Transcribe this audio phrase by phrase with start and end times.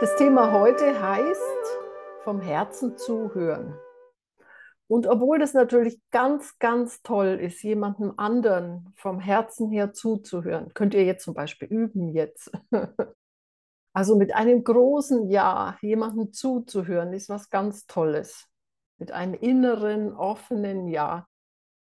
[0.00, 1.78] Das Thema heute heißt
[2.24, 3.78] vom Herzen zuhören.
[4.86, 10.94] Und obwohl das natürlich ganz, ganz toll ist, jemandem anderen vom Herzen her zuzuhören, könnt
[10.94, 12.50] ihr jetzt zum Beispiel üben jetzt.
[13.92, 18.46] Also mit einem großen Ja jemandem zuzuhören, ist was ganz Tolles.
[18.98, 21.26] Mit einem inneren, offenen Ja.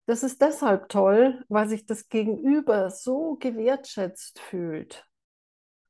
[0.06, 5.07] Das ist deshalb toll, weil sich das Gegenüber so gewertschätzt fühlt,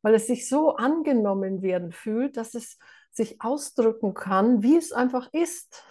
[0.02, 2.78] weil es sich so angenommen werden fühlt, dass es
[3.10, 5.84] sich ausdrücken kann, wie es einfach ist,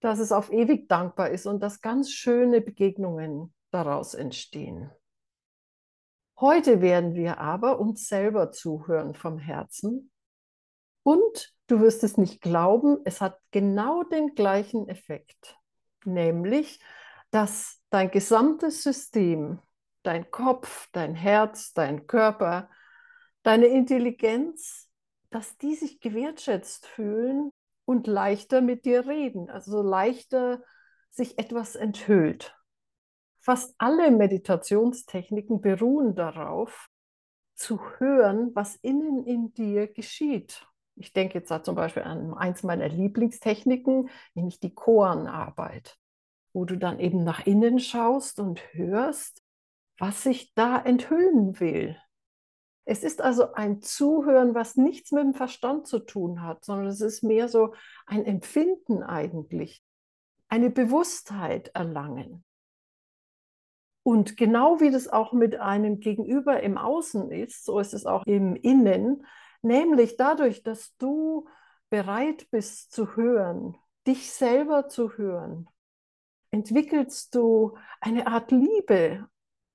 [0.00, 4.90] dass es auf ewig dankbar ist und dass ganz schöne Begegnungen daraus entstehen.
[6.40, 10.12] Heute werden wir aber uns selber zuhören vom Herzen
[11.02, 15.58] und du wirst es nicht glauben, es hat genau den gleichen Effekt,
[16.04, 16.80] nämlich,
[17.30, 19.58] dass dein gesamtes System,
[20.04, 22.70] dein Kopf, dein Herz, dein Körper,
[23.48, 24.90] deine Intelligenz,
[25.30, 27.50] dass die sich gewertschätzt fühlen
[27.86, 30.62] und leichter mit dir reden, also leichter
[31.08, 32.54] sich etwas enthüllt.
[33.40, 36.88] Fast alle Meditationstechniken beruhen darauf,
[37.54, 40.66] zu hören, was innen in dir geschieht.
[40.94, 45.96] Ich denke jetzt da zum Beispiel an eins meiner Lieblingstechniken, nämlich die Koanarbeit,
[46.52, 49.42] wo du dann eben nach innen schaust und hörst,
[49.96, 51.96] was sich da enthüllen will.
[52.90, 57.02] Es ist also ein Zuhören, was nichts mit dem Verstand zu tun hat, sondern es
[57.02, 57.74] ist mehr so
[58.06, 59.84] ein Empfinden eigentlich,
[60.48, 62.44] eine Bewusstheit erlangen.
[64.04, 68.24] Und genau wie das auch mit einem Gegenüber im Außen ist, so ist es auch
[68.24, 69.26] im Innen,
[69.60, 71.46] nämlich dadurch, dass du
[71.90, 73.76] bereit bist zu hören,
[74.06, 75.68] dich selber zu hören,
[76.52, 79.28] entwickelst du eine Art Liebe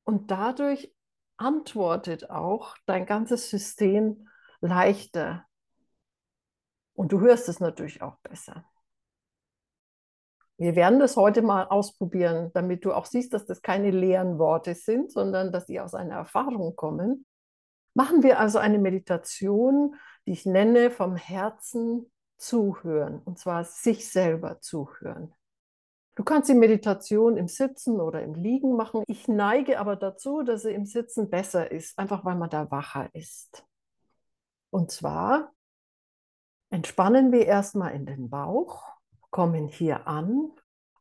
[0.04, 0.92] und dadurch
[1.38, 4.28] antwortet auch dein ganzes System
[4.62, 5.46] leichter.
[6.94, 8.66] Und du hörst es natürlich auch besser.
[10.58, 14.76] Wir werden das heute mal ausprobieren, damit du auch siehst, dass das keine leeren Worte
[14.76, 17.26] sind, sondern dass die aus einer Erfahrung kommen.
[17.96, 24.62] Machen wir also eine Meditation, die ich nenne vom Herzen zuhören, und zwar sich selber
[24.62, 25.34] zuhören.
[26.16, 29.04] Du kannst die Meditation im Sitzen oder im Liegen machen.
[29.08, 33.10] Ich neige aber dazu, dass sie im Sitzen besser ist, einfach weil man da wacher
[33.14, 33.66] ist.
[34.70, 35.52] Und zwar
[36.70, 38.84] entspannen wir erstmal in den Bauch,
[39.32, 40.52] kommen hier an.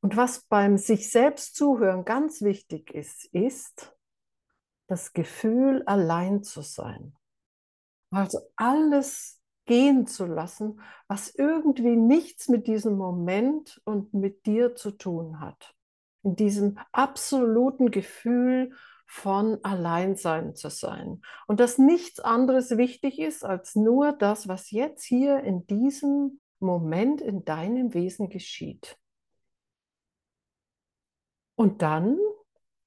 [0.01, 3.95] Und was beim sich selbst zuhören ganz wichtig ist, ist
[4.87, 7.15] das Gefühl, allein zu sein.
[8.11, 14.91] Also alles gehen zu lassen, was irgendwie nichts mit diesem Moment und mit dir zu
[14.91, 15.75] tun hat.
[16.23, 18.73] In diesem absoluten Gefühl
[19.07, 21.21] von Alleinsein zu sein.
[21.47, 27.21] Und dass nichts anderes wichtig ist als nur das, was jetzt hier in diesem Moment
[27.21, 28.97] in deinem Wesen geschieht.
[31.57, 32.19] Und dann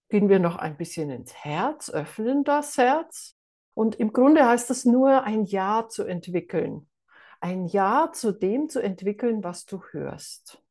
[0.09, 3.37] gehen wir noch ein bisschen ins Herz, öffnen das Herz
[3.75, 6.89] und im Grunde heißt das nur, ein Ja zu entwickeln.
[7.41, 10.63] Ein Ja zu dem zu entwickeln, was du hörst.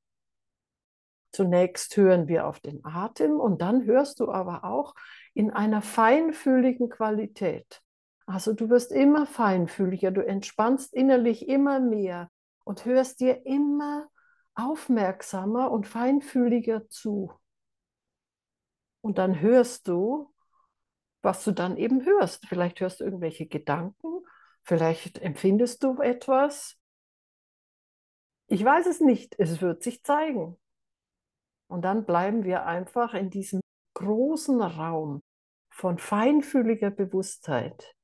[1.31, 4.95] Zunächst hören wir auf den Atem und dann hörst du aber auch
[5.35, 7.83] in einer feinfühligen Qualität.
[8.27, 12.31] Also du wirst immer feinfühliger, du entspannst innerlich immer mehr
[12.65, 14.09] und hörst dir immer
[14.55, 17.33] aufmerksamer und feinfühliger zu.
[19.03, 20.33] Und dann hörst du
[21.25, 22.47] was du dann eben hörst.
[22.47, 24.25] Vielleicht hörst du irgendwelche Gedanken,
[24.63, 26.77] vielleicht empfindest du etwas.
[28.47, 30.59] Ich weiß es nicht, es wird sich zeigen.
[31.67, 33.61] Und dann bleiben wir einfach in diesem
[33.95, 35.23] großen Raum
[35.71, 37.97] von feinfühliger Bewusstheit,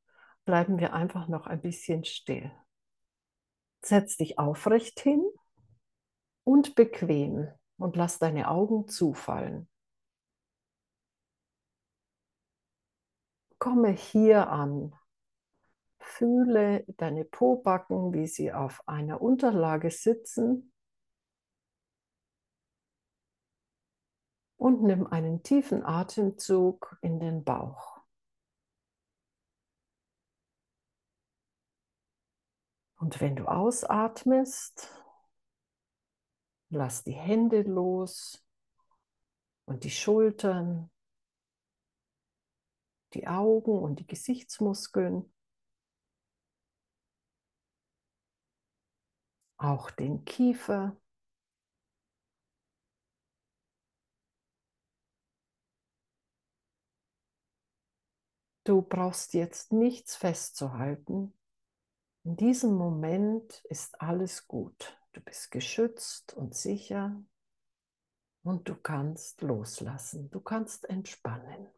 [0.45, 2.51] bleiben wir einfach noch ein bisschen still.
[3.83, 5.25] Setz dich aufrecht hin
[6.45, 9.69] und bequem und lass deine Augen zufallen.
[13.60, 14.97] Komme hier an.
[15.98, 20.72] Fühle deine Pobacken, wie sie auf einer Unterlage sitzen.
[24.57, 28.01] Und nimm einen tiefen Atemzug in den Bauch.
[32.97, 34.89] Und wenn du ausatmest,
[36.71, 38.42] lass die Hände los
[39.66, 40.91] und die Schultern
[43.15, 45.33] die Augen und die Gesichtsmuskeln,
[49.57, 50.97] auch den Kiefer.
[58.65, 61.34] Du brauchst jetzt nichts festzuhalten.
[62.24, 64.98] In diesem Moment ist alles gut.
[65.13, 67.21] Du bist geschützt und sicher
[68.42, 70.30] und du kannst loslassen.
[70.30, 71.68] Du kannst entspannen.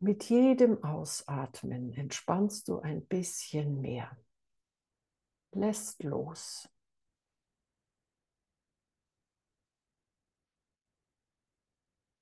[0.00, 4.16] Mit jedem Ausatmen entspannst du ein bisschen mehr.
[5.50, 6.68] Lässt los.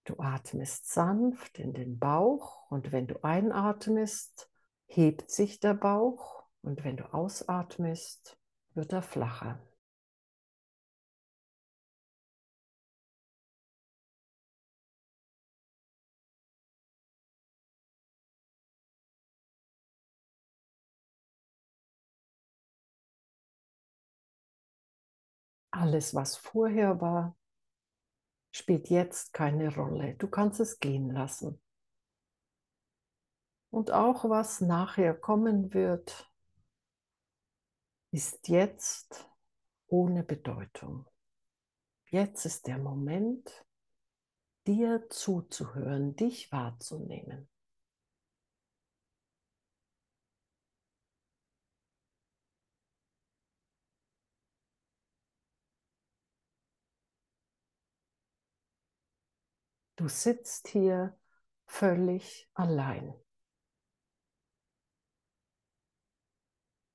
[0.05, 4.49] Du atmest sanft in den Bauch und wenn du einatmest,
[4.87, 8.38] hebt sich der Bauch und wenn du ausatmest,
[8.75, 9.61] wird er flacher.
[25.78, 27.37] Alles, was vorher war,
[28.50, 30.14] spielt jetzt keine Rolle.
[30.14, 31.61] Du kannst es gehen lassen.
[33.69, 36.32] Und auch was nachher kommen wird,
[38.11, 39.28] ist jetzt
[39.87, 41.06] ohne Bedeutung.
[42.06, 43.67] Jetzt ist der Moment,
[44.67, 47.50] dir zuzuhören, dich wahrzunehmen.
[59.97, 61.19] Du sitzt hier
[61.67, 63.15] völlig allein.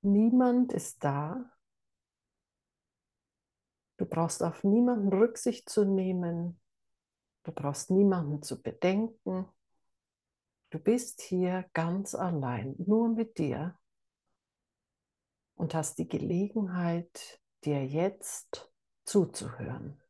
[0.03, 1.51] Niemand ist da.
[3.97, 6.59] Du brauchst auf niemanden Rücksicht zu nehmen.
[7.43, 9.47] Du brauchst niemanden zu bedenken.
[10.69, 13.77] Du bist hier ganz allein, nur mit dir
[15.55, 18.71] und hast die Gelegenheit, dir jetzt
[19.05, 20.00] zuzuhören.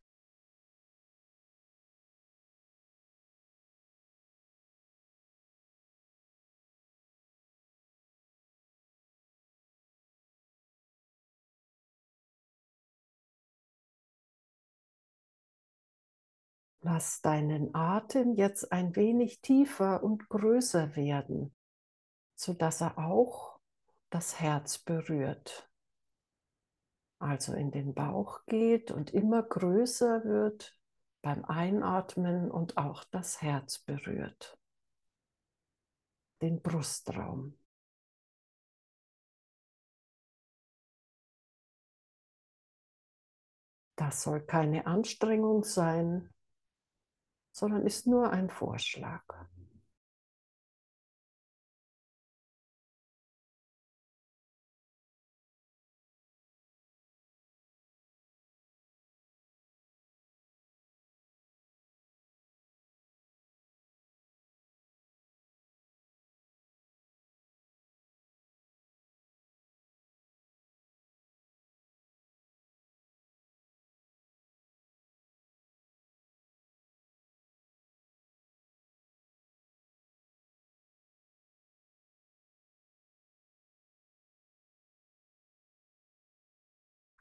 [16.83, 21.53] Lass deinen Atem jetzt ein wenig tiefer und größer werden,
[22.35, 23.59] sodass er auch
[24.09, 25.69] das Herz berührt.
[27.19, 30.75] Also in den Bauch geht und immer größer wird
[31.21, 34.57] beim Einatmen und auch das Herz berührt.
[36.41, 37.55] Den Brustraum.
[43.95, 46.33] Das soll keine Anstrengung sein,
[47.61, 49.21] sondern ist nur ein Vorschlag.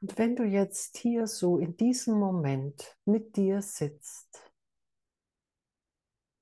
[0.01, 4.51] Und wenn du jetzt hier so in diesem Moment mit dir sitzt,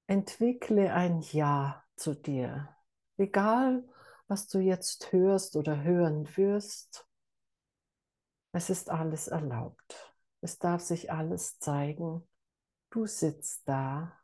[0.07, 2.73] entwickle ein Ja zu dir.
[3.17, 3.83] Egal,
[4.27, 7.05] was du jetzt hörst oder hören wirst,
[8.53, 10.15] es ist alles erlaubt.
[10.41, 12.25] Es darf sich alles zeigen.
[12.89, 14.17] Du sitzt da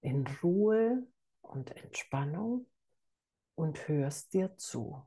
[0.00, 1.06] in Ruhe
[1.40, 2.66] und Entspannung
[3.54, 5.06] und hörst dir zu.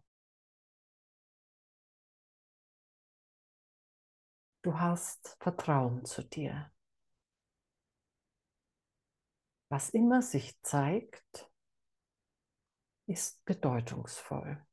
[4.62, 6.70] Du hast Vertrauen zu dir.
[9.70, 11.50] Was immer sich zeigt,
[13.06, 14.66] ist bedeutungsvoll.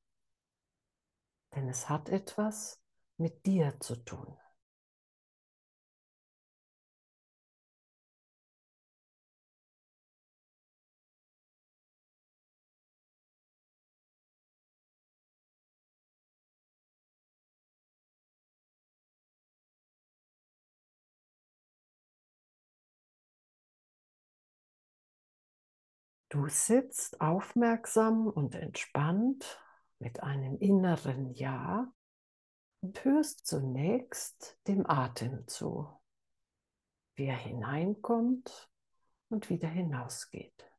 [1.55, 2.83] Denn es hat etwas
[3.17, 4.37] mit dir zu tun.
[26.37, 29.59] Du sitzt aufmerksam und entspannt
[29.99, 31.91] mit einem inneren Ja
[32.83, 35.89] und hörst zunächst dem Atem zu,
[37.15, 38.71] wie er hineinkommt
[39.31, 40.71] und wieder hinausgeht.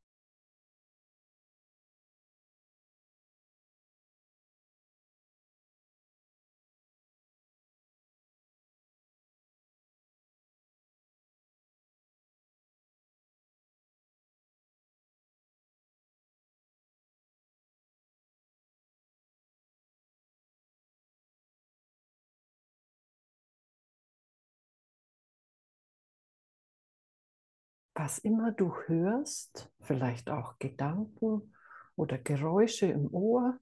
[27.98, 31.54] Was immer du hörst, vielleicht auch Gedanken
[31.96, 33.60] oder Geräusche im Ohr,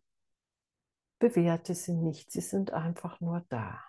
[1.20, 3.82] bewerte sie nicht, sie sind einfach nur da.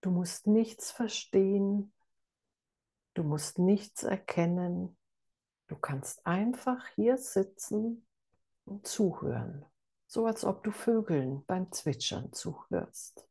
[0.00, 1.92] Du musst nichts verstehen,
[3.14, 4.96] du musst nichts erkennen,
[5.66, 8.06] du kannst einfach hier sitzen
[8.64, 9.64] und zuhören,
[10.06, 13.26] so als ob du Vögeln beim Zwitschern zuhörst.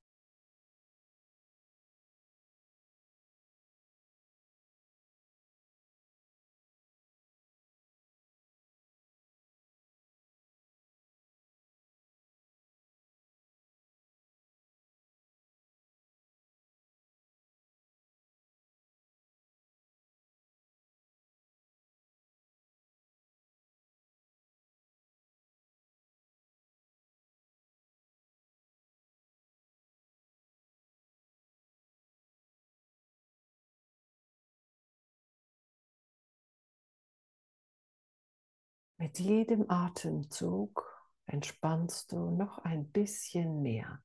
[38.97, 40.85] Mit jedem Atemzug
[41.25, 44.01] entspannst du noch ein bisschen mehr,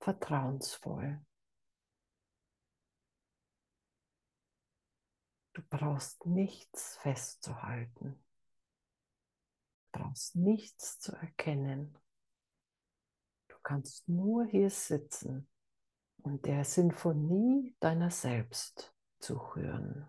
[0.00, 1.22] vertrauensvoll.
[5.52, 8.24] Du brauchst nichts festzuhalten,
[9.92, 11.98] du brauchst nichts zu erkennen.
[13.48, 15.46] Du kannst nur hier sitzen
[16.22, 20.08] und der Sinfonie deiner selbst zuhören.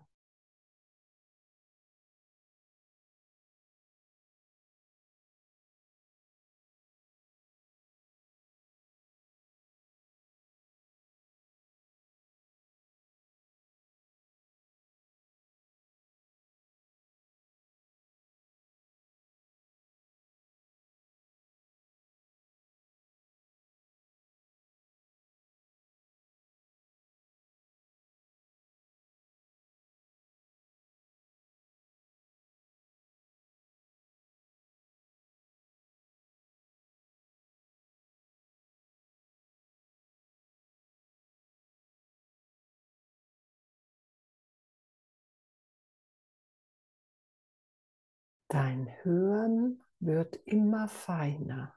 [48.54, 51.74] Dein Hören wird immer feiner.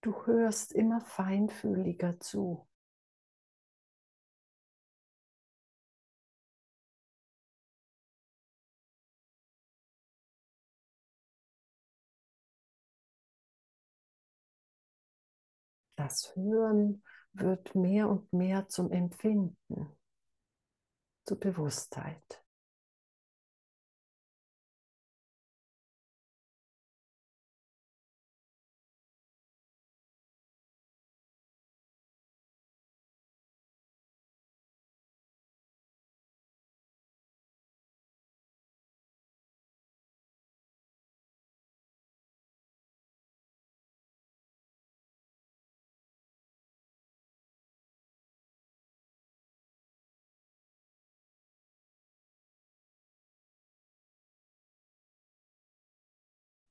[0.00, 2.68] Du hörst immer feinfühliger zu.
[15.94, 19.96] Das Hören wird mehr und mehr zum Empfinden,
[21.24, 22.42] zur Bewusstheit.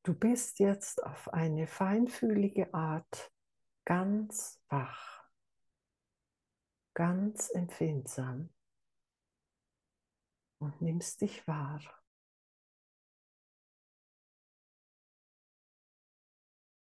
[0.03, 3.33] Du bist jetzt auf eine feinfühlige Art
[3.83, 5.29] ganz wach,
[6.93, 8.49] ganz empfindsam
[10.59, 11.81] und nimmst dich wahr.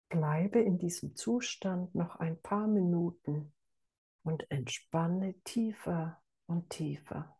[0.08, 3.52] Bleibe in diesem Zustand noch ein paar Minuten
[4.22, 7.36] und entspanne tiefer und tiefer.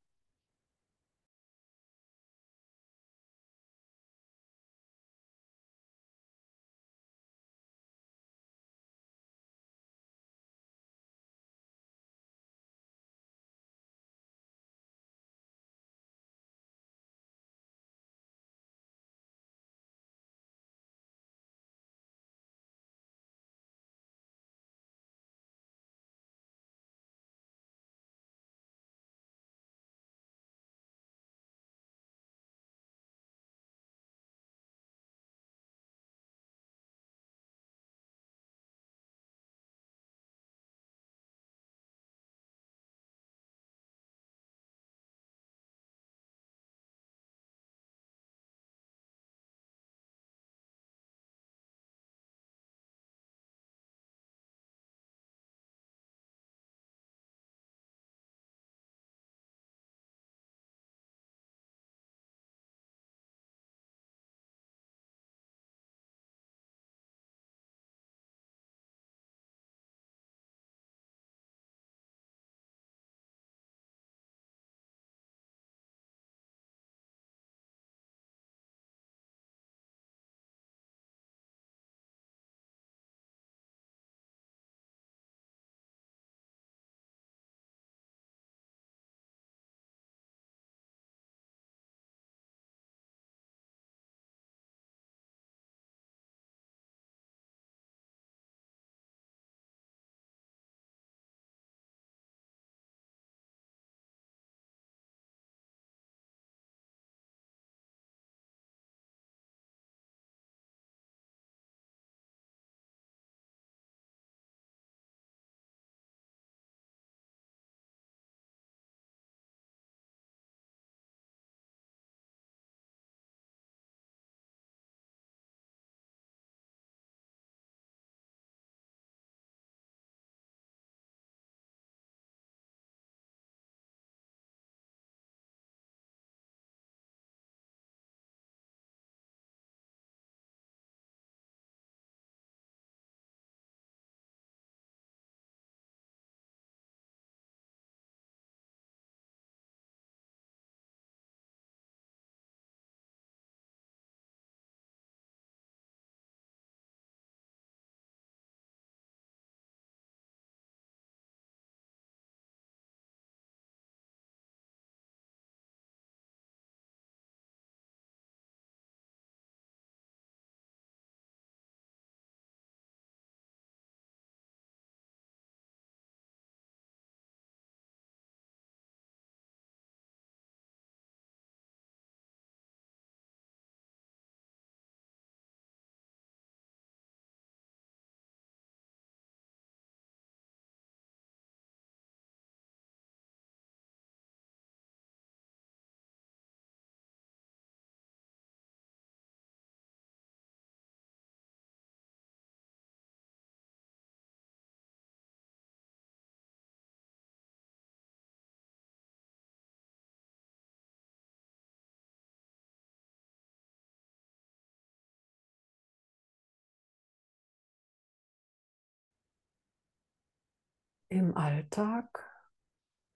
[221.13, 222.27] Im Alltag,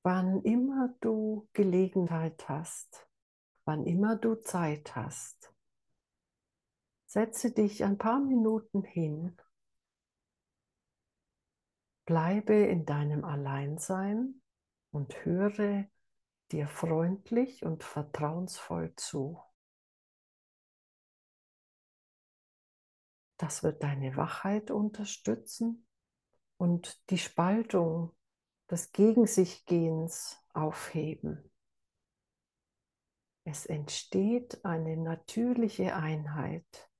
[0.02, 3.08] wann immer du Gelegenheit hast,
[3.64, 5.54] wann immer du Zeit hast.
[7.06, 9.36] Setze dich ein paar Minuten hin,
[12.04, 14.42] bleibe in deinem Alleinsein
[14.90, 15.86] und höre
[16.52, 19.42] dir freundlich und vertrauensvoll zu.
[23.38, 25.85] Das wird deine Wachheit unterstützen
[26.56, 28.14] und die Spaltung
[28.70, 31.50] des Gegen sich Gehens aufheben.
[33.44, 36.90] Es entsteht eine natürliche Einheit.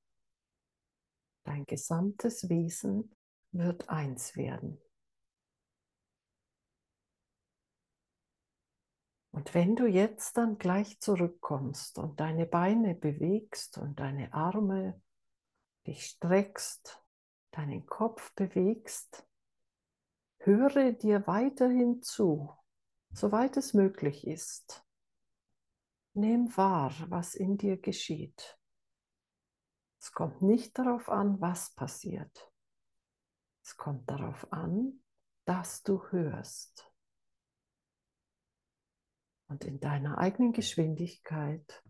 [1.44, 3.16] Dein gesamtes Wesen
[3.50, 4.80] wird eins werden.
[9.36, 15.00] Und wenn du jetzt dann gleich zurückkommst und deine Beine bewegst und deine Arme
[15.86, 17.04] dich streckst,
[17.50, 19.26] deinen Kopf bewegst,
[20.46, 22.50] höre dir weiterhin zu,
[23.10, 24.86] soweit es möglich ist.
[26.14, 28.58] Nimm wahr, was in dir geschieht.
[30.00, 32.50] Es kommt nicht darauf an, was passiert.
[33.62, 35.02] Es kommt darauf an,
[35.44, 36.90] dass du hörst.
[39.48, 41.82] Und in deiner eigenen Geschwindigkeit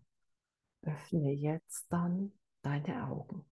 [0.81, 3.45] öffne jetzt dann deine Augen.